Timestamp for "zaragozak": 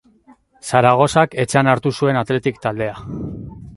0.69-1.37